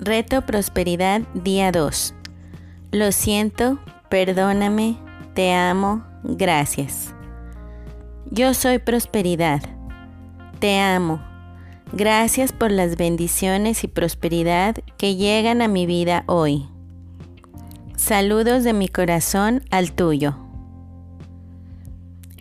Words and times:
Reto 0.00 0.42
Prosperidad 0.42 1.22
Día 1.34 1.72
2. 1.72 2.14
Lo 2.92 3.10
siento, 3.10 3.80
perdóname, 4.08 4.96
te 5.34 5.52
amo, 5.52 6.04
gracias. 6.22 7.12
Yo 8.30 8.54
soy 8.54 8.78
Prosperidad. 8.78 9.60
Te 10.60 10.78
amo. 10.78 11.20
Gracias 11.92 12.52
por 12.52 12.70
las 12.70 12.96
bendiciones 12.96 13.82
y 13.82 13.88
prosperidad 13.88 14.76
que 14.98 15.16
llegan 15.16 15.62
a 15.62 15.68
mi 15.68 15.84
vida 15.84 16.22
hoy. 16.26 16.68
Saludos 17.96 18.62
de 18.62 18.74
mi 18.74 18.86
corazón 18.86 19.64
al 19.70 19.92
tuyo. 19.92 20.36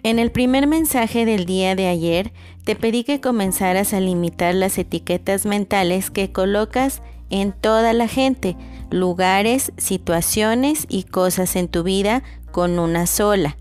En 0.04 0.19
el 0.19 0.32
primer 0.32 0.68
mensaje 0.68 1.25
del 1.25 1.46
día 1.46 1.75
de 1.75 1.87
ayer 1.87 2.32
te 2.65 2.75
pedí 2.75 3.04
que 3.04 3.19
comenzaras 3.19 3.93
a 3.93 4.00
limitar 4.00 4.54
las 4.54 4.78
etiquetas 4.78 5.47
mentales 5.47 6.11
que 6.11 6.32
colocas 6.32 7.01
en 7.29 7.51
toda 7.51 7.93
la 7.93 8.07
gente, 8.07 8.55
lugares, 8.89 9.71
situaciones 9.77 10.86
y 10.89 11.04
cosas 11.04 11.55
en 11.55 11.67
tu 11.67 11.83
vida 11.83 12.23
con 12.51 12.79
una 12.79 13.07
sola, 13.07 13.57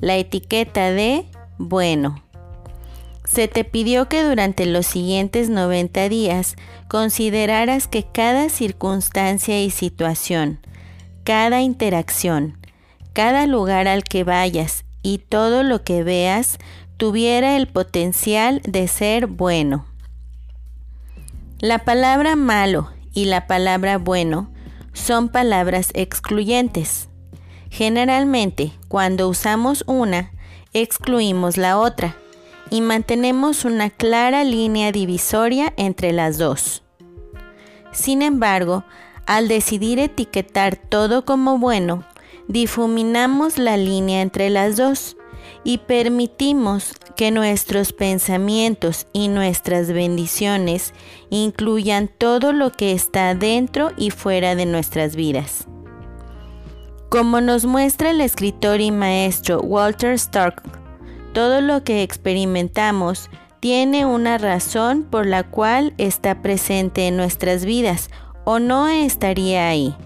la 0.00 0.16
etiqueta 0.16 0.90
de 0.90 1.26
bueno. 1.58 2.22
Se 3.24 3.48
te 3.48 3.64
pidió 3.64 4.08
que 4.08 4.22
durante 4.22 4.66
los 4.66 4.86
siguientes 4.86 5.48
90 5.48 6.08
días 6.08 6.56
consideraras 6.88 7.88
que 7.88 8.04
cada 8.04 8.48
circunstancia 8.48 9.62
y 9.62 9.70
situación, 9.70 10.60
cada 11.24 11.62
interacción, 11.62 12.58
cada 13.12 13.46
lugar 13.46 13.88
al 13.88 14.04
que 14.04 14.24
vayas 14.24 14.84
y 15.02 15.18
todo 15.18 15.62
lo 15.62 15.82
que 15.84 16.02
veas 16.02 16.58
tuviera 16.96 17.56
el 17.56 17.66
potencial 17.66 18.60
de 18.64 18.88
ser 18.88 19.26
bueno. 19.26 19.86
La 21.60 21.78
palabra 21.78 22.36
malo 22.36 22.90
y 23.14 23.26
la 23.26 23.46
palabra 23.46 23.98
bueno 23.98 24.50
son 24.92 25.28
palabras 25.28 25.90
excluyentes. 25.94 27.08
Generalmente, 27.70 28.72
cuando 28.88 29.28
usamos 29.28 29.84
una, 29.86 30.32
excluimos 30.72 31.56
la 31.56 31.78
otra 31.78 32.16
y 32.70 32.80
mantenemos 32.80 33.64
una 33.64 33.90
clara 33.90 34.44
línea 34.44 34.92
divisoria 34.92 35.72
entre 35.76 36.12
las 36.12 36.38
dos. 36.38 36.82
Sin 37.92 38.22
embargo, 38.22 38.84
al 39.26 39.48
decidir 39.48 39.98
etiquetar 39.98 40.76
todo 40.76 41.24
como 41.24 41.58
bueno, 41.58 42.04
difuminamos 42.48 43.58
la 43.58 43.76
línea 43.76 44.20
entre 44.20 44.50
las 44.50 44.76
dos 44.76 45.16
y 45.64 45.78
permitimos 45.78 46.92
que 47.16 47.30
nuestros 47.30 47.92
pensamientos 47.92 49.06
y 49.12 49.28
nuestras 49.28 49.90
bendiciones 49.92 50.92
incluyan 51.30 52.08
todo 52.08 52.52
lo 52.52 52.70
que 52.70 52.92
está 52.92 53.34
dentro 53.34 53.90
y 53.96 54.10
fuera 54.10 54.54
de 54.54 54.66
nuestras 54.66 55.16
vidas. 55.16 55.66
Como 57.08 57.40
nos 57.40 57.64
muestra 57.64 58.10
el 58.10 58.20
escritor 58.20 58.80
y 58.80 58.90
maestro 58.90 59.60
Walter 59.60 60.12
Stark, 60.12 60.62
todo 61.32 61.60
lo 61.60 61.82
que 61.82 62.02
experimentamos 62.02 63.30
tiene 63.60 64.04
una 64.04 64.36
razón 64.36 65.04
por 65.04 65.26
la 65.26 65.42
cual 65.42 65.94
está 65.96 66.42
presente 66.42 67.06
en 67.06 67.16
nuestras 67.16 67.64
vidas 67.64 68.10
o 68.44 68.58
no 68.58 68.88
estaría 68.88 69.68
ahí. 69.68 69.96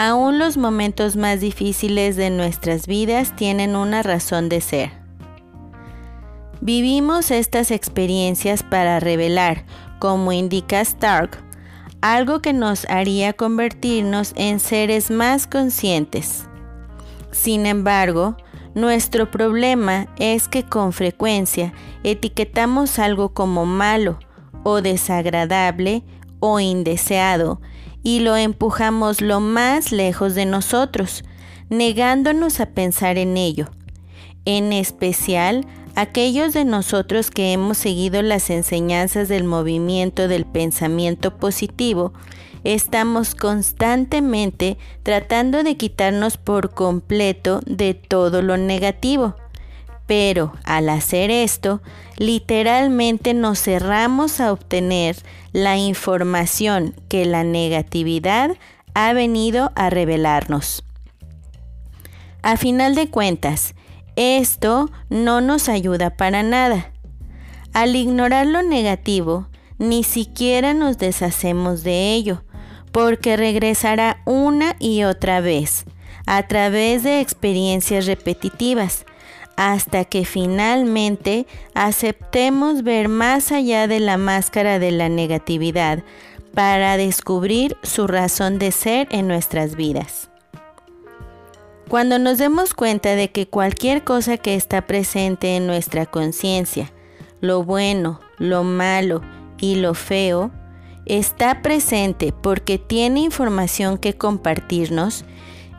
Aún 0.00 0.38
los 0.38 0.56
momentos 0.56 1.16
más 1.16 1.40
difíciles 1.40 2.14
de 2.14 2.30
nuestras 2.30 2.86
vidas 2.86 3.34
tienen 3.34 3.74
una 3.74 4.04
razón 4.04 4.48
de 4.48 4.60
ser. 4.60 4.92
Vivimos 6.60 7.32
estas 7.32 7.72
experiencias 7.72 8.62
para 8.62 9.00
revelar, 9.00 9.64
como 9.98 10.30
indica 10.30 10.80
Stark, 10.82 11.42
algo 12.00 12.40
que 12.40 12.52
nos 12.52 12.88
haría 12.88 13.32
convertirnos 13.32 14.34
en 14.36 14.60
seres 14.60 15.10
más 15.10 15.48
conscientes. 15.48 16.44
Sin 17.32 17.66
embargo, 17.66 18.36
nuestro 18.76 19.32
problema 19.32 20.06
es 20.20 20.46
que 20.46 20.62
con 20.62 20.92
frecuencia 20.92 21.72
etiquetamos 22.04 23.00
algo 23.00 23.34
como 23.34 23.66
malo 23.66 24.20
o 24.62 24.80
desagradable 24.80 26.04
o 26.38 26.60
indeseado 26.60 27.60
y 28.02 28.20
lo 28.20 28.36
empujamos 28.36 29.20
lo 29.20 29.40
más 29.40 29.92
lejos 29.92 30.34
de 30.34 30.46
nosotros, 30.46 31.24
negándonos 31.68 32.60
a 32.60 32.66
pensar 32.66 33.18
en 33.18 33.36
ello. 33.36 33.68
En 34.44 34.72
especial, 34.72 35.66
aquellos 35.94 36.54
de 36.54 36.64
nosotros 36.64 37.30
que 37.30 37.52
hemos 37.52 37.76
seguido 37.76 38.22
las 38.22 38.50
enseñanzas 38.50 39.28
del 39.28 39.44
movimiento 39.44 40.28
del 40.28 40.46
pensamiento 40.46 41.36
positivo, 41.36 42.12
estamos 42.64 43.34
constantemente 43.34 44.78
tratando 45.02 45.62
de 45.62 45.76
quitarnos 45.76 46.36
por 46.36 46.70
completo 46.70 47.60
de 47.66 47.94
todo 47.94 48.42
lo 48.42 48.56
negativo. 48.56 49.36
Pero 50.08 50.54
al 50.64 50.88
hacer 50.88 51.30
esto, 51.30 51.82
literalmente 52.16 53.34
nos 53.34 53.62
cerramos 53.62 54.40
a 54.40 54.50
obtener 54.52 55.16
la 55.52 55.76
información 55.76 56.94
que 57.08 57.26
la 57.26 57.44
negatividad 57.44 58.56
ha 58.94 59.12
venido 59.12 59.70
a 59.76 59.90
revelarnos. 59.90 60.82
A 62.42 62.56
final 62.56 62.94
de 62.94 63.10
cuentas, 63.10 63.74
esto 64.16 64.90
no 65.10 65.42
nos 65.42 65.68
ayuda 65.68 66.16
para 66.16 66.42
nada. 66.42 66.90
Al 67.74 67.94
ignorar 67.94 68.46
lo 68.46 68.62
negativo, 68.62 69.46
ni 69.76 70.04
siquiera 70.04 70.72
nos 70.72 70.96
deshacemos 70.96 71.82
de 71.82 72.14
ello, 72.14 72.44
porque 72.92 73.36
regresará 73.36 74.22
una 74.24 74.74
y 74.78 75.02
otra 75.04 75.42
vez, 75.42 75.84
a 76.26 76.44
través 76.44 77.02
de 77.02 77.20
experiencias 77.20 78.06
repetitivas, 78.06 79.04
hasta 79.58 80.04
que 80.04 80.24
finalmente 80.24 81.44
aceptemos 81.74 82.84
ver 82.84 83.08
más 83.08 83.50
allá 83.50 83.88
de 83.88 83.98
la 83.98 84.16
máscara 84.16 84.78
de 84.78 84.92
la 84.92 85.08
negatividad 85.08 86.04
para 86.54 86.96
descubrir 86.96 87.76
su 87.82 88.06
razón 88.06 88.60
de 88.60 88.70
ser 88.70 89.08
en 89.10 89.26
nuestras 89.26 89.74
vidas. 89.74 90.30
Cuando 91.88 92.20
nos 92.20 92.38
demos 92.38 92.72
cuenta 92.72 93.16
de 93.16 93.32
que 93.32 93.48
cualquier 93.48 94.04
cosa 94.04 94.36
que 94.36 94.54
está 94.54 94.86
presente 94.86 95.56
en 95.56 95.66
nuestra 95.66 96.06
conciencia, 96.06 96.92
lo 97.40 97.64
bueno, 97.64 98.20
lo 98.38 98.62
malo 98.62 99.22
y 99.58 99.74
lo 99.74 99.94
feo, 99.94 100.52
está 101.04 101.62
presente 101.62 102.32
porque 102.32 102.78
tiene 102.78 103.20
información 103.20 103.98
que 103.98 104.14
compartirnos, 104.14 105.24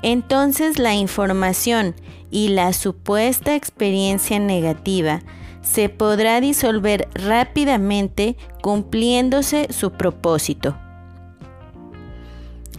entonces 0.01 0.79
la 0.79 0.93
información 0.93 1.95
y 2.31 2.49
la 2.49 2.73
supuesta 2.73 3.55
experiencia 3.55 4.39
negativa 4.39 5.21
se 5.61 5.89
podrá 5.89 6.41
disolver 6.41 7.07
rápidamente 7.13 8.37
cumpliéndose 8.61 9.67
su 9.71 9.91
propósito. 9.91 10.77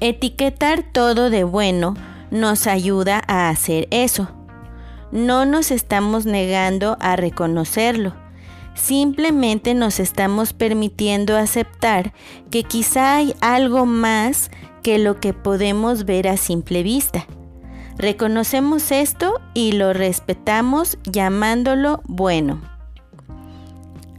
Etiquetar 0.00 0.82
todo 0.82 1.30
de 1.30 1.44
bueno 1.44 1.94
nos 2.30 2.66
ayuda 2.66 3.22
a 3.26 3.50
hacer 3.50 3.86
eso. 3.90 4.30
No 5.12 5.44
nos 5.44 5.70
estamos 5.70 6.24
negando 6.24 6.96
a 7.00 7.16
reconocerlo. 7.16 8.14
Simplemente 8.74 9.74
nos 9.74 10.00
estamos 10.00 10.52
permitiendo 10.52 11.36
aceptar 11.36 12.14
que 12.50 12.62
quizá 12.62 13.16
hay 13.16 13.34
algo 13.40 13.84
más 13.84 14.50
que 14.82 14.98
lo 14.98 15.20
que 15.20 15.32
podemos 15.32 16.04
ver 16.04 16.28
a 16.28 16.36
simple 16.36 16.82
vista. 16.82 17.26
Reconocemos 17.96 18.92
esto 18.92 19.40
y 19.54 19.72
lo 19.72 19.92
respetamos 19.92 20.98
llamándolo 21.04 22.00
bueno. 22.04 22.60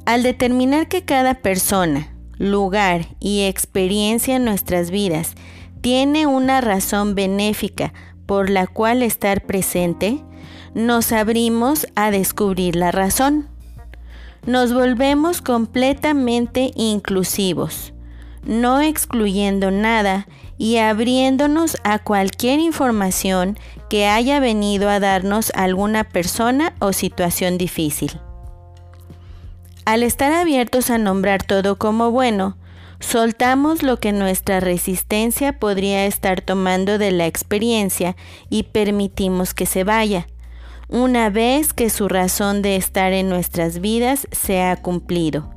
Al 0.06 0.24
determinar 0.24 0.88
que 0.88 1.04
cada 1.04 1.36
persona, 1.36 2.13
lugar 2.38 3.08
y 3.19 3.44
experiencia 3.44 4.36
en 4.36 4.46
nuestras 4.46 4.92
vidas 4.92 5.36
tiene 5.81 6.28
una 6.28 6.62
razón 6.62 7.16
benéfica 7.16 7.94
por 8.25 8.50
la 8.50 8.68
cual 8.68 9.04
estar 9.04 9.46
presente, 9.46 10.24
nos 10.74 11.12
abrimos 11.12 11.88
a 11.96 12.12
descubrir 12.12 12.75
la 12.75 12.92
razón. 12.92 13.48
Nos 14.46 14.74
volvemos 14.74 15.42
completamente 15.42 16.72
inclusivos, 16.75 17.94
no 18.44 18.80
excluyendo 18.80 19.69
nada 19.69 20.28
y 20.62 20.78
abriéndonos 20.78 21.75
a 21.84 21.98
cualquier 21.98 22.60
información 22.60 23.58
que 23.90 24.06
haya 24.06 24.40
venido 24.40 24.90
a 24.90 25.00
darnos 25.00 25.52
alguna 25.56 26.04
persona 26.04 26.75
o 26.78 26.94
situación 26.94 27.58
difícil. 27.58 28.12
Al 29.86 30.04
estar 30.04 30.31
abiertos 30.31 30.92
a 30.92 31.00
nombrar 31.00 31.42
todo 31.42 31.80
como 31.80 32.12
bueno, 32.12 32.58
soltamos 33.00 33.81
lo 33.81 34.00
que 34.00 34.12
nuestra 34.12 34.60
resistencia 34.60 35.58
podría 35.58 36.06
estar 36.06 36.42
tomando 36.42 37.00
de 37.00 37.10
la 37.10 37.25
experiencia 37.25 38.16
y 38.52 38.62
permitimos 38.62 39.56
que 39.56 39.66
se 39.66 39.84
vaya, 39.84 40.28
una 40.90 41.31
vez 41.31 41.74
que 41.74 41.90
su 41.90 42.08
razón 42.08 42.62
de 42.62 42.75
estar 42.75 43.13
en 43.13 43.30
nuestras 43.30 43.81
vidas 43.81 44.28
se 44.31 44.62
ha 44.62 44.75
cumplido. 44.75 45.56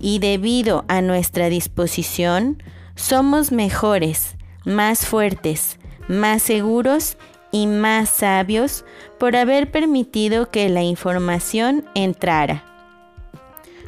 y 0.00 0.18
debido 0.18 0.84
a 0.88 1.02
nuestra 1.02 1.48
disposición, 1.48 2.62
somos 2.98 3.52
mejores, 3.52 4.34
más 4.64 5.06
fuertes, 5.06 5.78
más 6.08 6.42
seguros 6.42 7.16
y 7.52 7.68
más 7.68 8.10
sabios 8.10 8.84
por 9.18 9.36
haber 9.36 9.70
permitido 9.70 10.50
que 10.50 10.68
la 10.68 10.82
información 10.82 11.84
entrara. 11.94 12.64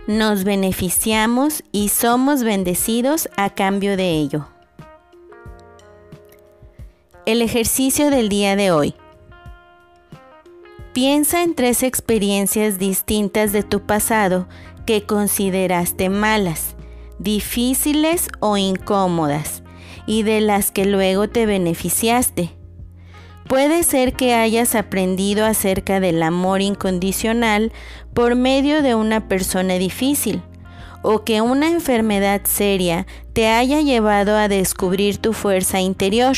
Nos 0.07 0.45
beneficiamos 0.45 1.65
y 1.73 1.89
somos 1.89 2.45
bendecidos 2.45 3.29
a 3.37 3.51
cambio 3.51 3.97
de 3.97 4.13
ello. 4.13 4.47
El 7.27 7.43
ejercicio 7.43 8.11
del 8.11 8.29
día 8.29 8.55
de 8.55 8.71
hoy. 8.71 8.95
Piensa 10.93 11.43
en 11.43 11.55
tres 11.55 11.83
experiencias 11.83 12.79
distintas 12.79 13.53
de 13.53 13.63
tu 13.65 13.81
pasado 13.81 14.49
que 14.87 15.03
consideraste 15.03 16.09
malas, 16.09 16.75
difíciles 17.21 18.29
o 18.41 18.57
incómodas 18.57 19.63
y 20.07 20.25
de 20.25 20.41
las 20.41 20.73
que 20.73 20.87
luego 20.87 21.29
te 21.29 21.47
beneficiaste. 21.47 22.51
Puede 23.47 23.83
ser 23.83 24.15
que 24.15 24.35
hayas 24.35 24.75
aprendido 24.75 25.45
acerca 25.45 26.01
del 26.01 26.23
amor 26.23 26.63
incondicional 26.63 27.73
por 28.15 28.35
medio 28.35 28.83
de 28.83 28.95
una 28.95 29.29
persona 29.29 29.75
difícil 29.75 30.43
o 31.03 31.25
que 31.25 31.41
una 31.41 31.69
enfermedad 31.69 32.43
seria 32.45 33.07
te 33.33 33.49
haya 33.49 33.81
llevado 33.81 34.37
a 34.37 34.49
descubrir 34.49 35.19
tu 35.19 35.33
fuerza 35.33 35.81
interior 35.81 36.37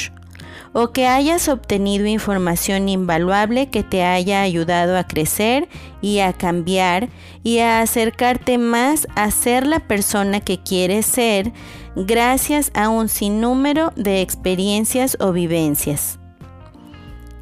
o 0.73 0.93
que 0.93 1.07
hayas 1.07 1.49
obtenido 1.49 2.07
información 2.07 2.89
invaluable 2.89 3.69
que 3.69 3.83
te 3.83 4.05
haya 4.05 4.43
ayudado 4.43 4.97
a 4.97 5.07
crecer 5.07 5.69
y 6.01 6.21
a 6.21 6.33
cambiar 6.33 7.09
y 7.43 7.59
a 7.59 7.81
acercarte 7.81 8.59
más 8.59 9.07
a 9.15 9.31
ser 9.31 9.67
la 9.67 9.81
persona 9.81 10.41
que 10.41 10.63
quieres 10.63 11.07
ser 11.07 11.53
gracias 11.95 12.71
a 12.75 12.89
un 12.89 13.09
sinnúmero 13.09 13.93
de 13.97 14.23
experiencias 14.23 15.17
o 15.21 15.33
vivencias. 15.33 16.19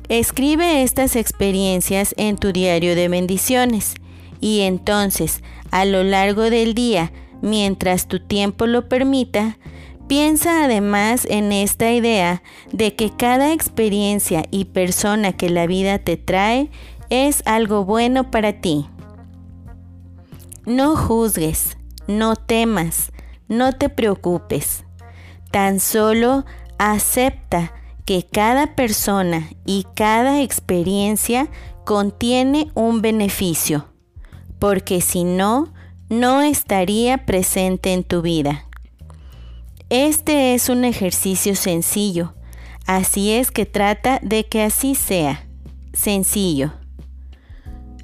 Escribe 0.09 0.83
estas 0.83 1.15
experiencias 1.15 2.15
en 2.17 2.37
tu 2.37 2.53
diario 2.53 2.97
de 2.97 3.07
bendiciones 3.09 3.95
y 4.41 4.63
entonces, 4.63 5.43
a 5.71 5.85
lo 5.85 6.03
largo 6.03 6.51
del 6.51 6.75
día, 6.75 7.13
mientras 7.43 8.09
tu 8.09 8.19
tiempo 8.19 8.67
lo 8.67 8.89
permita, 8.89 9.59
Piensa 10.11 10.65
además 10.65 11.25
en 11.31 11.53
esta 11.53 11.93
idea 11.93 12.43
de 12.73 12.97
que 12.97 13.11
cada 13.17 13.53
experiencia 13.53 14.43
y 14.51 14.65
persona 14.65 15.35
que 15.35 15.49
la 15.51 15.69
vida 15.69 16.01
te 16.01 16.17
trae 16.17 16.69
es 17.11 17.45
algo 17.47 17.85
bueno 17.85 18.33
para 18.33 18.61
ti. 18.61 18.87
No 20.67 20.97
juzgues, 20.97 21.77
no 22.09 22.35
temas, 22.35 23.13
no 23.47 23.73
te 23.73 23.89
preocupes. 23.89 24.83
Tan 25.53 25.79
solo 25.79 26.45
acepta 26.77 27.73
que 28.05 28.27
cada 28.27 28.75
persona 28.75 29.49
y 29.65 29.87
cada 29.95 30.43
experiencia 30.43 31.49
contiene 31.85 32.73
un 32.75 33.01
beneficio, 33.01 33.87
porque 34.59 35.03
si 35.03 35.23
no, 35.23 35.73
no 36.09 36.43
estaría 36.43 37.27
presente 37.27 37.93
en 37.93 38.03
tu 38.03 38.23
vida. 38.23 38.67
Este 39.91 40.55
es 40.55 40.69
un 40.69 40.85
ejercicio 40.85 41.57
sencillo, 41.57 42.35
así 42.87 43.33
es 43.33 43.51
que 43.51 43.67
trata 43.67 44.21
de 44.23 44.47
que 44.47 44.63
así 44.63 44.95
sea, 44.95 45.49
sencillo. 45.93 46.73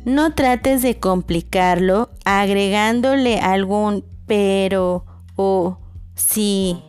No 0.04 0.34
trates 0.34 0.82
de 0.82 0.98
complicarlo 0.98 2.10
agregándole 2.24 3.38
algún 3.38 4.04
pero 4.26 5.04
o 5.36 5.78
sí. 6.16 6.82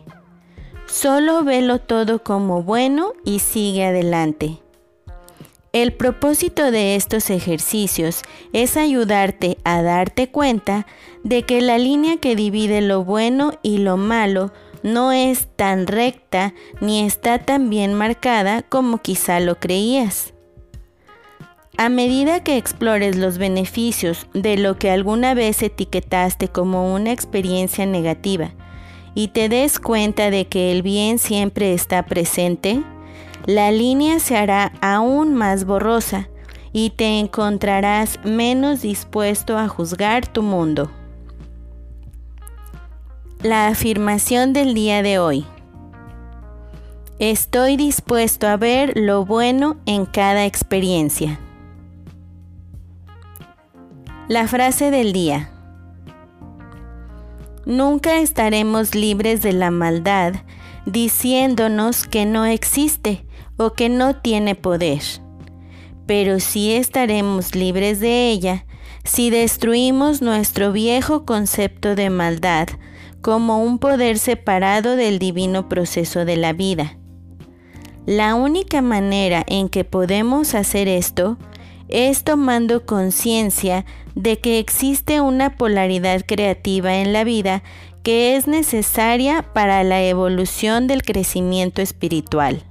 Solo 0.88 1.44
velo 1.44 1.78
todo 1.78 2.24
como 2.24 2.64
bueno 2.64 3.12
y 3.24 3.38
sigue 3.38 3.84
adelante. 3.84 4.58
El 5.72 5.92
propósito 5.92 6.72
de 6.72 6.96
estos 6.96 7.30
ejercicios 7.30 8.22
es 8.52 8.76
ayudarte 8.76 9.58
a 9.62 9.80
darte 9.80 10.28
cuenta 10.28 10.88
de 11.22 11.42
que 11.42 11.60
la 11.60 11.78
línea 11.78 12.16
que 12.16 12.34
divide 12.34 12.80
lo 12.80 13.04
bueno 13.04 13.52
y 13.62 13.78
lo 13.78 13.96
malo 13.96 14.50
no 14.82 15.12
es 15.12 15.48
tan 15.56 15.86
recta 15.86 16.54
ni 16.80 17.04
está 17.04 17.38
tan 17.38 17.70
bien 17.70 17.94
marcada 17.94 18.62
como 18.62 18.98
quizá 18.98 19.40
lo 19.40 19.58
creías. 19.58 20.34
A 21.76 21.88
medida 21.88 22.42
que 22.42 22.56
explores 22.56 23.16
los 23.16 23.38
beneficios 23.38 24.26
de 24.34 24.56
lo 24.56 24.76
que 24.78 24.90
alguna 24.90 25.34
vez 25.34 25.62
etiquetaste 25.62 26.48
como 26.48 26.92
una 26.92 27.12
experiencia 27.12 27.86
negativa 27.86 28.50
y 29.14 29.28
te 29.28 29.48
des 29.48 29.78
cuenta 29.78 30.30
de 30.30 30.48
que 30.48 30.72
el 30.72 30.82
bien 30.82 31.18
siempre 31.18 31.74
está 31.74 32.04
presente, 32.04 32.82
la 33.46 33.70
línea 33.70 34.18
se 34.18 34.36
hará 34.36 34.72
aún 34.80 35.34
más 35.34 35.64
borrosa 35.64 36.28
y 36.72 36.90
te 36.90 37.18
encontrarás 37.18 38.18
menos 38.24 38.82
dispuesto 38.82 39.56
a 39.56 39.68
juzgar 39.68 40.26
tu 40.26 40.42
mundo. 40.42 40.90
La 43.44 43.68
afirmación 43.68 44.52
del 44.52 44.74
día 44.74 45.00
de 45.00 45.20
hoy. 45.20 45.46
Estoy 47.20 47.76
dispuesto 47.76 48.48
a 48.48 48.56
ver 48.56 48.94
lo 48.96 49.24
bueno 49.24 49.76
en 49.86 50.06
cada 50.06 50.44
experiencia. 50.44 51.38
La 54.26 54.48
frase 54.48 54.90
del 54.90 55.12
día. 55.12 55.52
Nunca 57.64 58.18
estaremos 58.18 58.96
libres 58.96 59.40
de 59.40 59.52
la 59.52 59.70
maldad 59.70 60.34
diciéndonos 60.84 62.08
que 62.08 62.26
no 62.26 62.44
existe 62.44 63.24
o 63.56 63.72
que 63.72 63.88
no 63.88 64.16
tiene 64.16 64.56
poder, 64.56 65.02
pero 66.06 66.40
sí 66.40 66.72
estaremos 66.72 67.54
libres 67.54 68.00
de 68.00 68.30
ella 68.30 68.66
si 69.04 69.30
destruimos 69.30 70.22
nuestro 70.22 70.72
viejo 70.72 71.24
concepto 71.24 71.94
de 71.94 72.10
maldad 72.10 72.66
como 73.20 73.62
un 73.62 73.78
poder 73.78 74.18
separado 74.18 74.96
del 74.96 75.18
divino 75.18 75.68
proceso 75.68 76.24
de 76.24 76.36
la 76.36 76.52
vida. 76.52 76.96
La 78.06 78.34
única 78.34 78.80
manera 78.80 79.44
en 79.46 79.68
que 79.68 79.84
podemos 79.84 80.54
hacer 80.54 80.88
esto 80.88 81.36
es 81.88 82.24
tomando 82.24 82.86
conciencia 82.86 83.84
de 84.14 84.38
que 84.38 84.58
existe 84.58 85.20
una 85.20 85.56
polaridad 85.56 86.24
creativa 86.26 86.96
en 86.96 87.12
la 87.12 87.24
vida 87.24 87.62
que 88.02 88.36
es 88.36 88.46
necesaria 88.46 89.42
para 89.52 89.84
la 89.84 90.02
evolución 90.02 90.86
del 90.86 91.02
crecimiento 91.02 91.82
espiritual. 91.82 92.64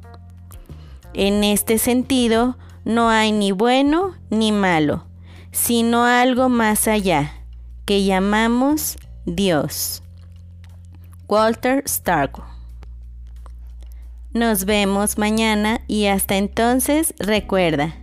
En 1.13 1.43
este 1.43 1.77
sentido, 1.77 2.57
no 2.85 3.09
hay 3.09 3.31
ni 3.31 3.51
bueno 3.51 4.15
ni 4.29 4.51
malo, 4.51 5.05
sino 5.51 6.05
algo 6.05 6.49
más 6.49 6.87
allá, 6.87 7.43
que 7.85 8.03
llamamos 8.03 8.97
Dios. 9.25 10.03
Walter 11.29 11.83
Stark. 11.85 12.41
Nos 14.31 14.63
vemos 14.63 15.17
mañana 15.17 15.81
y 15.85 16.05
hasta 16.05 16.37
entonces 16.37 17.13
recuerda, 17.19 17.95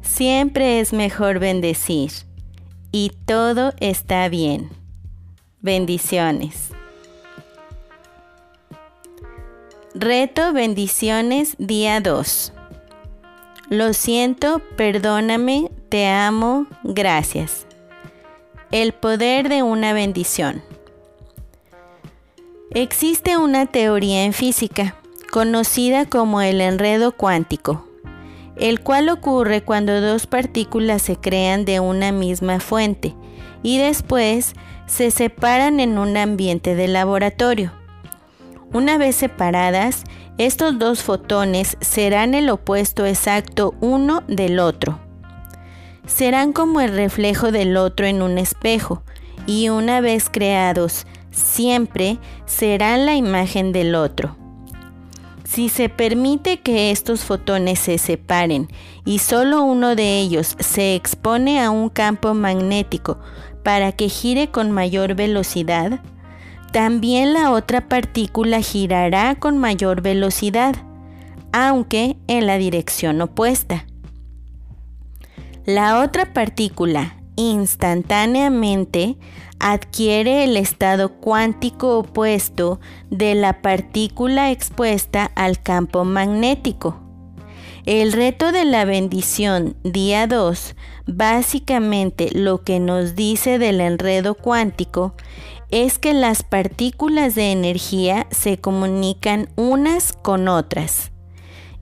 siempre 0.00 0.78
es 0.78 0.92
mejor 0.92 1.40
bendecir 1.40 2.12
y 2.92 3.10
todo 3.24 3.72
está 3.80 4.28
bien. 4.28 4.70
Bendiciones. 5.60 6.70
Reto 9.94 10.52
bendiciones 10.52 11.56
día 11.58 12.00
2. 12.00 12.52
Lo 13.70 13.92
siento, 13.92 14.60
perdóname, 14.76 15.68
te 15.88 16.06
amo, 16.06 16.68
gracias. 16.84 17.66
El 18.70 18.92
poder 18.92 19.48
de 19.48 19.64
una 19.64 19.92
bendición. 19.92 20.62
Existe 22.74 23.36
una 23.36 23.66
teoría 23.66 24.24
en 24.24 24.32
física, 24.32 24.96
conocida 25.30 26.06
como 26.06 26.40
el 26.40 26.62
enredo 26.62 27.12
cuántico, 27.12 27.86
el 28.56 28.80
cual 28.80 29.10
ocurre 29.10 29.60
cuando 29.60 30.00
dos 30.00 30.26
partículas 30.26 31.02
se 31.02 31.16
crean 31.16 31.66
de 31.66 31.80
una 31.80 32.12
misma 32.12 32.60
fuente 32.60 33.14
y 33.62 33.76
después 33.76 34.54
se 34.86 35.10
separan 35.10 35.80
en 35.80 35.98
un 35.98 36.16
ambiente 36.16 36.74
de 36.74 36.88
laboratorio. 36.88 37.72
Una 38.72 38.96
vez 38.96 39.16
separadas, 39.16 40.04
estos 40.38 40.78
dos 40.78 41.02
fotones 41.02 41.76
serán 41.82 42.32
el 42.32 42.48
opuesto 42.48 43.04
exacto 43.04 43.74
uno 43.82 44.22
del 44.28 44.58
otro. 44.58 44.98
Serán 46.06 46.54
como 46.54 46.80
el 46.80 46.94
reflejo 46.94 47.52
del 47.52 47.76
otro 47.76 48.06
en 48.06 48.22
un 48.22 48.38
espejo 48.38 49.02
y 49.46 49.68
una 49.68 50.00
vez 50.00 50.30
creados 50.30 51.06
siempre 51.32 52.18
serán 52.46 53.06
la 53.06 53.16
imagen 53.16 53.72
del 53.72 53.94
otro. 53.96 54.36
Si 55.44 55.68
se 55.68 55.88
permite 55.88 56.60
que 56.60 56.90
estos 56.90 57.24
fotones 57.24 57.78
se 57.78 57.98
separen 57.98 58.68
y 59.04 59.18
solo 59.18 59.62
uno 59.62 59.94
de 59.96 60.20
ellos 60.20 60.56
se 60.58 60.94
expone 60.94 61.60
a 61.60 61.70
un 61.70 61.90
campo 61.90 62.32
magnético 62.32 63.18
para 63.62 63.92
que 63.92 64.08
gire 64.08 64.50
con 64.50 64.70
mayor 64.70 65.14
velocidad, 65.14 66.00
también 66.72 67.34
la 67.34 67.50
otra 67.50 67.86
partícula 67.88 68.62
girará 68.62 69.34
con 69.34 69.58
mayor 69.58 70.00
velocidad, 70.00 70.74
aunque 71.52 72.16
en 72.28 72.46
la 72.46 72.56
dirección 72.56 73.20
opuesta. 73.20 73.84
La 75.66 76.00
otra 76.00 76.32
partícula 76.32 77.16
instantáneamente 77.36 79.16
adquiere 79.62 80.42
el 80.42 80.56
estado 80.56 81.08
cuántico 81.08 81.96
opuesto 81.96 82.80
de 83.10 83.36
la 83.36 83.62
partícula 83.62 84.50
expuesta 84.50 85.30
al 85.36 85.62
campo 85.62 86.04
magnético. 86.04 87.00
El 87.86 88.12
reto 88.12 88.50
de 88.50 88.64
la 88.64 88.84
bendición 88.84 89.76
día 89.84 90.26
2 90.26 90.74
básicamente 91.06 92.28
lo 92.32 92.62
que 92.62 92.80
nos 92.80 93.14
dice 93.14 93.58
del 93.58 93.80
enredo 93.80 94.34
cuántico 94.34 95.14
es 95.70 95.98
que 95.98 96.12
las 96.12 96.42
partículas 96.42 97.36
de 97.36 97.52
energía 97.52 98.26
se 98.30 98.58
comunican 98.58 99.48
unas 99.56 100.12
con 100.12 100.48
otras 100.48 101.12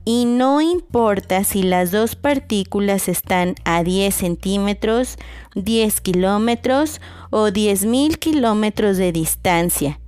y 0.03 0.25
no 0.25 0.61
importa 0.61 1.43
si 1.43 1.61
las 1.61 1.91
dos 1.91 2.15
partículas 2.15 3.07
están 3.07 3.55
a 3.65 3.83
10 3.83 4.13
centímetros, 4.13 5.17
10 5.55 6.01
kilómetros 6.01 7.01
o 7.31 7.47
10.000 7.47 8.19
kilómetros 8.19 8.97
de 8.97 9.11
distancia. 9.11 9.99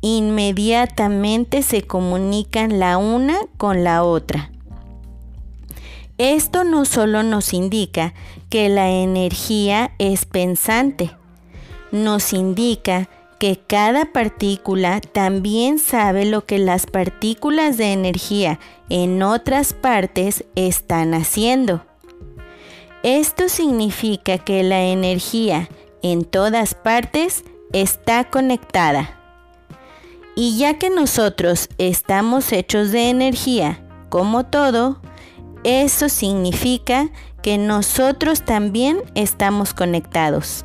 Inmediatamente 0.00 1.62
se 1.62 1.82
comunican 1.82 2.78
la 2.78 2.96
una 2.96 3.38
con 3.58 3.84
la 3.84 4.02
otra. 4.04 4.50
Esto 6.16 6.64
no 6.64 6.84
solo 6.84 7.22
nos 7.22 7.52
indica 7.52 8.14
que 8.48 8.68
la 8.68 8.90
energía 8.90 9.92
es 9.98 10.24
pensante, 10.24 11.12
nos 11.92 12.32
indica 12.32 13.08
que 13.38 13.60
cada 13.64 14.06
partícula 14.06 15.00
también 15.00 15.78
sabe 15.78 16.24
lo 16.24 16.44
que 16.44 16.58
las 16.58 16.86
partículas 16.86 17.76
de 17.76 17.92
energía 17.92 18.58
en 18.88 19.22
otras 19.22 19.72
partes 19.72 20.44
están 20.56 21.14
haciendo. 21.14 21.84
Esto 23.04 23.48
significa 23.48 24.38
que 24.38 24.64
la 24.64 24.82
energía 24.82 25.68
en 26.02 26.24
todas 26.24 26.74
partes 26.74 27.44
está 27.72 28.24
conectada. 28.30 29.14
Y 30.34 30.56
ya 30.58 30.78
que 30.78 30.90
nosotros 30.90 31.68
estamos 31.78 32.52
hechos 32.52 32.92
de 32.92 33.10
energía, 33.10 33.84
como 34.08 34.46
todo, 34.46 35.00
eso 35.64 36.08
significa 36.08 37.10
que 37.42 37.58
nosotros 37.58 38.42
también 38.44 39.02
estamos 39.14 39.74
conectados. 39.74 40.64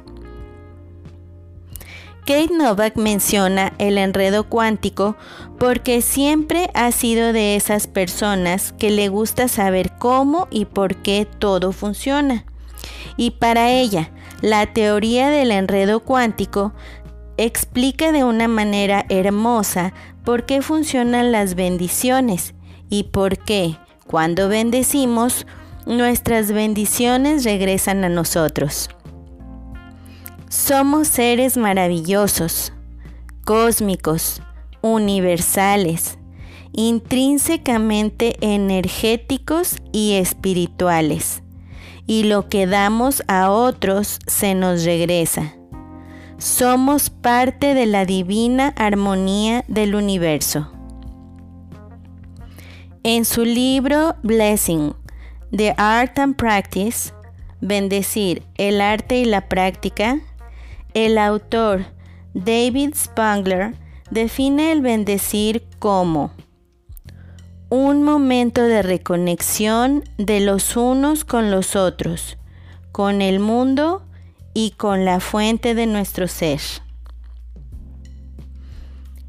Kate 2.26 2.54
Novak 2.54 2.96
menciona 2.96 3.74
el 3.80 3.98
enredo 3.98 4.48
cuántico 4.48 5.18
porque 5.60 6.02
siempre 6.02 6.70
ha 6.74 6.92
sido 6.94 7.34
de 7.34 7.58
esas 7.58 7.88
personas 7.88 8.74
que 8.74 8.92
le 8.92 9.10
gusta 9.10 9.50
saber 9.50 9.92
cómo 10.00 10.48
y 10.50 10.64
por 10.64 10.96
qué 10.98 11.28
todo 11.40 11.74
funciona. 11.74 12.46
Y 13.18 13.32
para 13.32 13.72
ella, 13.72 14.12
la 14.44 14.74
teoría 14.74 15.30
del 15.30 15.52
enredo 15.52 16.02
cuántico 16.02 16.74
explica 17.38 18.12
de 18.12 18.26
una 18.26 18.50
manera 18.50 19.06
hermosa 19.08 19.94
por 20.26 20.46
qué 20.46 20.62
funcionan 20.62 21.32
las 21.32 21.56
bendiciones 21.56 22.54
y 22.90 23.04
por 23.04 23.38
qué, 23.38 23.78
cuando 24.06 24.50
bendecimos, 24.50 25.48
nuestras 25.86 26.52
bendiciones 26.52 27.46
regresan 27.46 28.04
a 28.04 28.10
nosotros. 28.10 28.90
Somos 30.50 31.08
seres 31.08 31.56
maravillosos, 31.56 32.74
cósmicos, 33.46 34.42
universales, 34.82 36.18
intrínsecamente 36.74 38.36
energéticos 38.42 39.78
y 39.94 40.16
espirituales, 40.16 41.43
y 42.06 42.24
lo 42.24 42.50
que 42.50 42.68
damos 42.68 43.24
a 43.28 43.50
otros 43.52 44.20
se 44.28 44.56
nos 44.56 44.84
regresa. 44.84 45.54
Somos 46.38 47.10
parte 47.10 47.74
de 47.74 47.86
la 47.86 48.06
divina 48.06 48.74
armonía 48.76 49.64
del 49.68 49.96
universo. 49.96 50.70
En 53.04 53.26
su 53.26 53.46
libro 53.46 54.16
Blessing, 54.24 54.94
The 55.52 55.74
Art 55.78 56.18
and 56.20 56.36
Practice, 56.36 57.14
Bendecir, 57.62 58.44
el 58.56 58.82
arte 58.82 59.20
y 59.20 59.26
la 59.26 59.48
práctica, 59.48 60.20
el 60.94 61.18
autor 61.18 61.86
David 62.34 62.94
Spangler 62.96 63.76
define 64.12 64.72
el 64.72 64.82
bendecir 64.82 65.64
como 65.80 66.32
un 67.76 68.04
momento 68.04 68.62
de 68.62 68.84
reconexión 68.84 70.04
de 70.20 70.42
los 70.42 70.78
unos 70.78 71.26
con 71.26 71.50
los 71.50 71.76
otros, 71.76 72.38
con 72.92 73.24
el 73.24 73.40
mundo 73.40 74.04
y 74.54 74.76
con 74.78 75.06
la 75.06 75.20
fuente 75.20 75.74
de 75.74 75.88
nuestro 75.88 76.28
ser. 76.28 76.62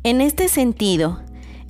En 0.03 0.21
este 0.21 0.49
sentido, 0.49 1.23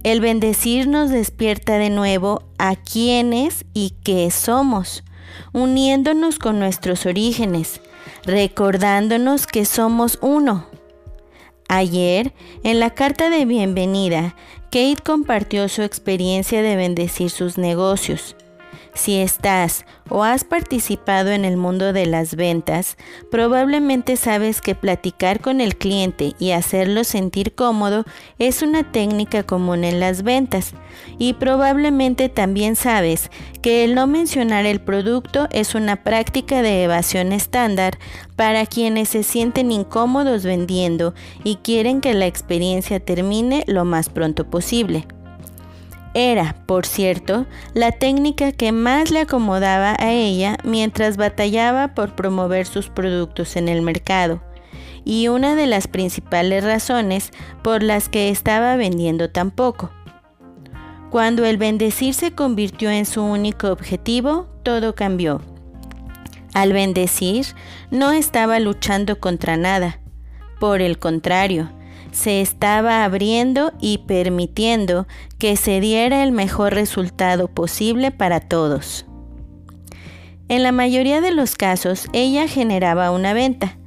el 0.02 0.20
bendecir 0.20 0.88
nos 0.88 1.10
despierta 1.10 1.78
de 1.78 1.90
nuevo 1.90 2.42
a 2.58 2.74
quienes 2.74 3.64
y 3.72 3.90
qué 4.02 4.32
somos, 4.32 5.04
uniéndonos 5.52 6.40
con 6.40 6.58
nuestros 6.58 7.06
orígenes, 7.06 7.80
recordándonos 8.24 9.46
que 9.46 9.64
somos 9.64 10.18
uno. 10.22 10.66
Ayer, 11.68 12.32
en 12.62 12.78
la 12.78 12.90
carta 12.90 13.30
de 13.30 13.46
bienvenida, 13.46 14.36
Kate 14.64 14.98
compartió 15.04 15.68
su 15.68 15.82
experiencia 15.82 16.62
de 16.62 16.76
bendecir 16.76 17.30
sus 17.30 17.58
negocios. 17.58 18.36
Si 18.94 19.16
estás 19.16 19.84
o 20.08 20.22
has 20.22 20.44
participado 20.44 21.30
en 21.30 21.44
el 21.44 21.56
mundo 21.56 21.92
de 21.92 22.06
las 22.06 22.36
ventas, 22.36 22.96
probablemente 23.28 24.16
sabes 24.16 24.60
que 24.60 24.76
platicar 24.76 25.40
con 25.40 25.60
el 25.60 25.76
cliente 25.76 26.34
y 26.38 26.52
hacerlo 26.52 27.02
sentir 27.02 27.56
cómodo 27.56 28.04
es 28.38 28.62
una 28.62 28.92
técnica 28.92 29.42
común 29.42 29.82
en 29.82 29.98
las 29.98 30.22
ventas. 30.22 30.74
Y 31.18 31.32
probablemente 31.34 32.28
también 32.28 32.76
sabes 32.76 33.32
que 33.62 33.82
el 33.82 33.96
no 33.96 34.06
mencionar 34.06 34.64
el 34.64 34.80
producto 34.80 35.48
es 35.50 35.74
una 35.74 36.04
práctica 36.04 36.62
de 36.62 36.84
evasión 36.84 37.32
estándar 37.32 37.98
para 38.36 38.64
quienes 38.64 39.08
se 39.08 39.24
sienten 39.24 39.72
incómodos 39.72 40.44
vendiendo 40.44 41.14
y 41.42 41.56
quieren 41.56 42.00
que 42.00 42.14
la 42.14 42.26
experiencia 42.26 43.00
termine 43.00 43.64
lo 43.66 43.84
más 43.84 44.08
pronto 44.08 44.48
posible. 44.48 45.04
Era, 46.14 46.54
por 46.66 46.86
cierto, 46.86 47.44
la 47.74 47.90
técnica 47.90 48.52
que 48.52 48.70
más 48.70 49.10
le 49.10 49.20
acomodaba 49.20 49.96
a 49.98 50.12
ella 50.12 50.56
mientras 50.62 51.16
batallaba 51.16 51.94
por 51.94 52.14
promover 52.14 52.66
sus 52.66 52.88
productos 52.88 53.56
en 53.56 53.68
el 53.68 53.82
mercado, 53.82 54.40
y 55.04 55.26
una 55.26 55.56
de 55.56 55.66
las 55.66 55.88
principales 55.88 56.62
razones 56.62 57.32
por 57.62 57.82
las 57.82 58.08
que 58.08 58.28
estaba 58.30 58.76
vendiendo 58.76 59.28
tan 59.30 59.50
poco. 59.50 59.90
Cuando 61.10 61.44
el 61.44 61.58
bendecir 61.58 62.14
se 62.14 62.32
convirtió 62.32 62.90
en 62.90 63.06
su 63.06 63.22
único 63.22 63.70
objetivo, 63.70 64.46
todo 64.62 64.94
cambió. 64.94 65.42
Al 66.54 66.72
bendecir, 66.72 67.46
no 67.90 68.12
estaba 68.12 68.60
luchando 68.60 69.18
contra 69.18 69.56
nada. 69.56 69.98
Por 70.60 70.80
el 70.80 70.98
contrario, 70.98 71.70
se 72.14 72.40
estaba 72.40 73.04
abriendo 73.04 73.72
y 73.80 73.98
permitiendo 73.98 75.06
que 75.38 75.56
se 75.56 75.80
diera 75.80 76.22
el 76.22 76.30
mejor 76.32 76.72
resultado 76.72 77.48
posible 77.48 78.12
para 78.12 78.40
todos. 78.40 79.04
En 80.48 80.62
la 80.62 80.72
mayoría 80.72 81.20
de 81.20 81.32
los 81.32 81.56
casos 81.56 82.06
ella 82.12 82.46
generaba 82.46 83.10
una 83.10 83.32
venta, 83.32 83.78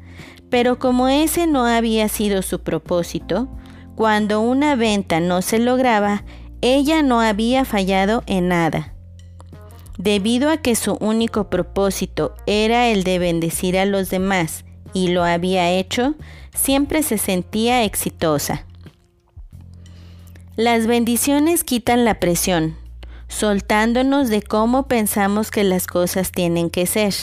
pero 0.49 0.77
como 0.77 1.07
ese 1.07 1.47
no 1.47 1.65
había 1.65 2.09
sido 2.09 2.41
su 2.41 2.61
propósito, 2.61 3.47
cuando 3.95 4.41
una 4.41 4.75
venta 4.75 5.19
no 5.19 5.41
se 5.41 5.57
lograba, 5.57 6.23
ella 6.61 7.03
no 7.03 7.21
había 7.21 7.63
fallado 7.63 8.23
en 8.27 8.49
nada. 8.49 8.93
Debido 9.97 10.49
a 10.49 10.57
que 10.57 10.75
su 10.75 10.95
único 10.99 11.49
propósito 11.49 12.35
era 12.45 12.89
el 12.89 13.03
de 13.03 13.19
bendecir 13.19 13.77
a 13.77 13.85
los 13.85 14.09
demás 14.09 14.65
y 14.93 15.09
lo 15.09 15.23
había 15.23 15.71
hecho, 15.71 16.15
siempre 16.53 17.03
se 17.03 17.17
sentía 17.17 17.83
exitosa. 17.83 18.65
Las 20.55 20.87
bendiciones 20.87 21.63
quitan 21.63 22.03
la 22.03 22.19
presión, 22.19 22.75
soltándonos 23.27 24.29
de 24.29 24.41
cómo 24.41 24.87
pensamos 24.87 25.51
que 25.51 25.63
las 25.63 25.85
cosas 25.85 26.31
tienen 26.31 26.69
que 26.69 26.87
ser. 26.87 27.13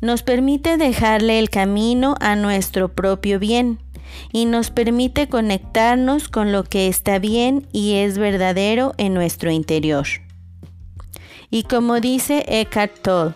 Nos 0.00 0.22
permite 0.22 0.76
dejarle 0.76 1.38
el 1.38 1.48
camino 1.48 2.16
a 2.20 2.34
nuestro 2.36 2.92
propio 2.92 3.38
bien 3.38 3.78
y 4.32 4.46
nos 4.46 4.70
permite 4.70 5.28
conectarnos 5.28 6.28
con 6.28 6.52
lo 6.52 6.64
que 6.64 6.88
está 6.88 7.18
bien 7.18 7.66
y 7.72 7.94
es 7.94 8.18
verdadero 8.18 8.94
en 8.98 9.14
nuestro 9.14 9.50
interior. 9.50 10.06
Y 11.50 11.62
como 11.62 12.00
dice 12.00 12.44
Eckhart 12.48 13.00
Tolle, 13.00 13.34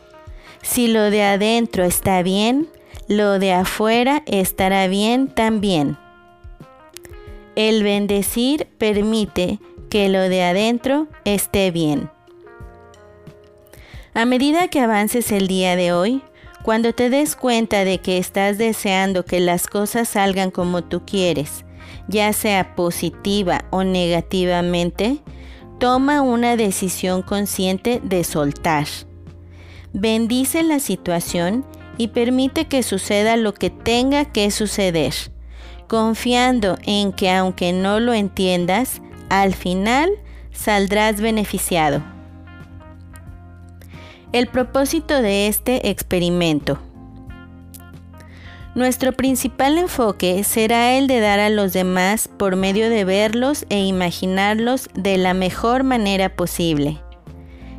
si 0.63 0.89
lo 0.89 1.11
de 1.11 1.23
adentro 1.23 1.85
está 1.85 2.23
bien, 2.23 2.69
lo 3.09 3.39
de 3.39 3.53
afuera 3.53 4.23
estará 4.27 4.87
bien 4.87 5.29
también. 5.29 5.97
El 7.57 7.83
bendecir 7.83 8.69
permite 8.79 9.59
que 9.91 10.11
lo 10.11 10.21
de 10.21 10.43
adentro 10.43 11.09
esté 11.25 11.71
bien. 11.71 12.11
A 14.13 14.27
medida 14.27 14.69
que 14.69 14.81
avances 14.81 15.33
el 15.33 15.49
día 15.49 15.75
de 15.75 15.93
hoy, 15.93 16.23
cuando 16.63 16.93
te 16.93 17.09
des 17.09 17.35
cuenta 17.35 17.85
de 17.85 17.99
que 17.99 18.19
estás 18.19 18.59
deseando 18.59 19.25
que 19.25 19.41
las 19.41 19.67
cosas 19.67 20.11
salgan 20.11 20.51
como 20.51 20.85
tú 20.85 21.03
quieres, 21.07 21.65
ya 22.09 22.33
sea 22.35 22.75
positiva 22.75 23.65
o 23.71 23.85
negativamente, 23.85 25.19
toma 25.79 26.21
una 26.21 26.57
decisión 26.57 27.23
consciente 27.23 28.01
de 28.03 28.23
soltar. 28.25 28.87
Bendice 29.95 30.63
la 30.63 30.81
situación 30.81 31.65
y 31.99 32.09
permite 32.09 32.67
que 32.67 32.83
suceda 32.83 33.37
lo 33.37 33.53
que 33.53 33.69
tenga 33.69 34.25
que 34.25 34.51
suceder, 34.51 35.13
confiando 35.89 36.79
en 36.85 37.13
que 37.13 37.31
aunque 37.31 37.73
no 37.73 38.01
lo 38.01 38.15
entiendas, 38.15 39.03
al 39.29 39.55
final 39.55 40.11
saldrás 40.53 41.21
beneficiado. 41.21 42.03
El 44.33 44.47
propósito 44.47 45.21
de 45.21 45.49
este 45.49 45.91
experimento. 45.91 46.79
Nuestro 48.75 49.13
principal 49.13 49.77
enfoque 49.77 50.45
será 50.45 50.93
el 50.97 51.09
de 51.09 51.19
dar 51.19 51.41
a 51.41 51.51
los 51.51 51.73
demás 51.73 52.29
por 52.29 52.55
medio 52.55 52.91
de 52.91 53.05
verlos 53.05 53.67
e 53.71 53.81
imaginarlos 53.85 54.89
de 54.95 55.17
la 55.17 55.35
mejor 55.35 55.83
manera 55.83 56.37
posible. 56.37 57.01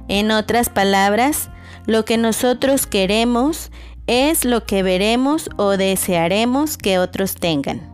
En 0.10 0.32
otras 0.32 0.70
palabras, 0.70 1.50
lo 1.86 2.04
que 2.04 2.18
nosotros 2.18 2.88
queremos 2.88 3.72
es 4.10 4.44
lo 4.44 4.66
que 4.66 4.82
veremos 4.82 5.52
o 5.56 5.78
desearemos 5.78 6.80
que 6.80 6.98
otros 6.98 7.36
tengan. 7.36 7.88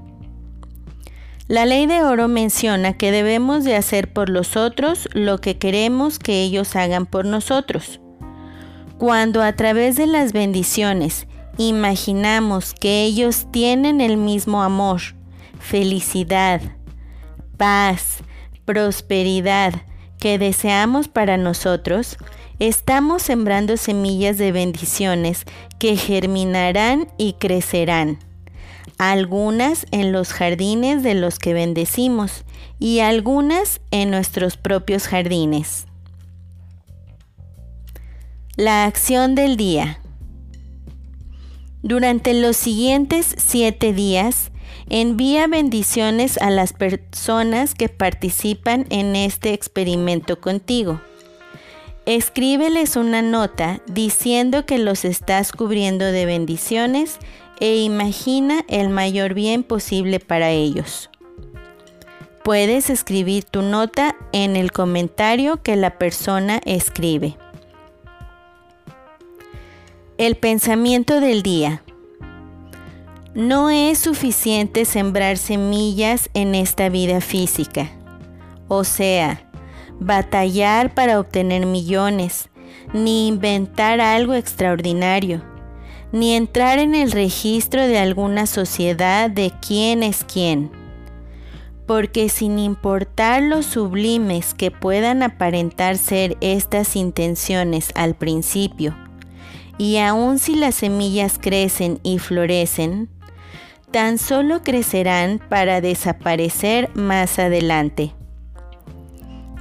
La 1.49 1.65
ley 1.65 1.87
de 1.87 2.03
oro 2.03 2.29
menciona 2.29 2.93
que 2.93 3.11
debemos 3.11 3.65
de 3.65 3.75
hacer 3.75 4.13
por 4.13 4.29
los 4.29 4.55
otros 4.55 5.09
lo 5.11 5.41
que 5.41 5.57
queremos 5.57 6.17
que 6.17 6.41
ellos 6.41 6.77
hagan 6.77 7.05
por 7.05 7.25
nosotros. 7.25 7.99
Cuando 8.97 9.43
a 9.43 9.57
través 9.57 9.97
de 9.97 10.07
las 10.07 10.31
bendiciones 10.31 11.27
imaginamos 11.57 12.73
que 12.73 13.03
ellos 13.03 13.47
tienen 13.51 13.99
el 13.99 14.15
mismo 14.15 14.63
amor, 14.63 15.01
felicidad, 15.59 16.61
paz, 17.57 18.19
prosperidad 18.63 19.73
que 20.25 20.39
deseamos 20.39 21.07
para 21.07 21.37
nosotros, 21.37 22.17
estamos 22.57 23.21
sembrando 23.21 23.77
semillas 23.77 24.39
de 24.39 24.51
bendiciones 24.51 25.45
que 25.77 25.97
germinarán 25.97 27.07
y 27.19 27.33
crecerán, 27.33 28.17
algunas 28.97 29.85
en 29.91 30.11
los 30.11 30.33
jardines 30.33 31.03
de 31.03 31.13
los 31.13 31.37
que 31.37 31.53
bendecimos 31.53 32.43
y 32.79 33.01
algunas 33.01 33.81
en 33.91 34.09
nuestros 34.09 34.57
propios 34.57 35.07
jardines. 35.07 35.85
La 38.55 38.85
acción 38.85 39.35
del 39.35 39.57
día. 39.57 39.99
Durante 41.83 42.33
los 42.33 42.57
siguientes 42.57 43.35
siete 43.37 43.93
días, 43.93 44.49
envía 44.89 45.47
bendiciones 45.47 46.37
a 46.37 46.49
las 46.49 46.73
personas 46.73 47.73
que 47.73 47.89
participan 47.89 48.85
en 48.89 49.15
este 49.15 49.53
experimento 49.53 50.39
contigo. 50.39 51.01
Escríbeles 52.05 52.97
una 52.97 53.23
nota 53.23 53.81
diciendo 53.87 54.65
que 54.65 54.77
los 54.77 55.05
estás 55.05 55.51
cubriendo 55.51 56.05
de 56.05 56.25
bendiciones 56.25 57.17
e 57.59 57.77
imagina 57.77 58.63
el 58.67 58.89
mayor 58.89 59.33
bien 59.33 59.63
posible 59.63 60.19
para 60.19 60.51
ellos. 60.51 61.09
Puedes 62.43 62.91
escribir 62.91 63.43
tu 63.43 63.63
nota 63.63 64.15
en 64.31 64.55
el 64.55 64.71
comentario 64.71 65.63
que 65.63 65.75
la 65.75 65.97
persona 65.97 66.61
escribe. 66.63 67.37
El 70.19 70.35
pensamiento 70.35 71.19
del 71.19 71.41
día. 71.41 71.81
No 73.35 73.69
es 73.69 73.97
suficiente 73.97 74.85
sembrar 74.85 75.37
semillas 75.37 76.29
en 76.33 76.55
esta 76.55 76.87
vida 76.87 77.19
física. 77.19 77.91
O 78.69 78.85
sea, 78.85 79.51
batallar 79.99 80.93
para 80.93 81.19
obtener 81.19 81.65
millones, 81.65 82.47
ni 82.93 83.27
inventar 83.27 83.99
algo 83.99 84.35
extraordinario, 84.35 85.43
ni 86.13 86.33
entrar 86.33 86.79
en 86.79 86.95
el 86.95 87.11
registro 87.11 87.85
de 87.85 87.97
alguna 87.97 88.45
sociedad 88.45 89.29
de 89.29 89.51
quién 89.61 90.01
es 90.01 90.23
quién. 90.23 90.71
Porque 91.85 92.29
sin 92.29 92.57
importar 92.57 93.43
los 93.43 93.65
sublimes 93.65 94.53
que 94.53 94.71
puedan 94.71 95.23
aparentar 95.23 95.97
ser 95.97 96.37
estas 96.39 96.95
intenciones 96.95 97.91
al 97.95 98.15
principio, 98.15 98.95
y 99.77 99.97
aun 99.97 100.39
si 100.39 100.55
las 100.55 100.75
semillas 100.75 101.37
crecen 101.37 101.99
y 102.01 102.19
florecen, 102.19 103.09
tan 103.95 104.17
solo 104.17 104.61
crecerán 104.61 105.39
para 105.47 105.79
desaparecer 105.79 106.93
más 106.95 107.39
adelante. 107.39 108.13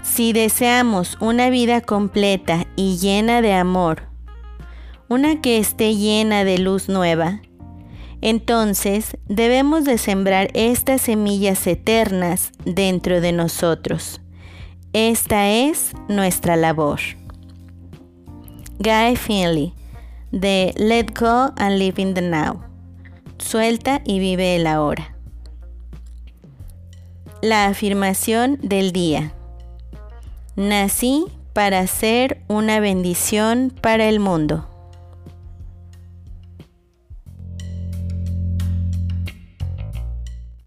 Si 0.03 0.33
deseamos 0.33 1.17
una 1.21 1.51
vida 1.51 1.81
completa 1.81 2.67
y 2.75 2.97
llena 2.97 3.43
de 3.43 3.53
amor, 3.53 4.09
una 5.09 5.41
que 5.41 5.59
esté 5.59 5.95
llena 5.95 6.43
de 6.43 6.59
luz 6.59 6.89
nueva, 6.89 7.43
entonces 8.23 9.19
debemos 9.29 9.85
de 9.85 9.99
sembrar 9.99 10.51
estas 10.55 11.03
semillas 11.03 11.65
eternas 11.69 12.51
dentro 12.65 13.21
de 13.21 13.31
nosotros. 13.31 14.21
Esta 14.93 15.49
es 15.49 15.93
nuestra 16.09 16.57
labor. 16.57 16.99
Guy 18.81 19.15
Finley 19.15 19.75
de 20.33 20.75
Let 20.77 21.15
Go 21.17 21.53
and 21.57 21.79
Live 21.79 22.03
in 22.03 22.15
the 22.15 22.23
Now. 22.23 22.74
Suelta 23.45 24.01
y 24.07 24.21
vive 24.21 24.57
el 24.57 24.67
ahora. 24.67 25.15
La 27.43 27.67
afirmación 27.67 28.59
del 28.63 28.91
día. 28.91 29.35
Nací 30.57 31.27
para 31.53 31.87
ser 31.87 32.43
una 32.49 32.81
bendición 32.81 33.71
para 33.83 34.07
el 34.07 34.19
mundo. 34.19 34.74